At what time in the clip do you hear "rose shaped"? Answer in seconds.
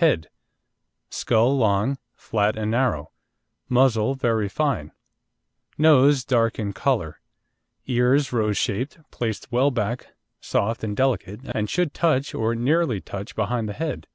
8.32-8.98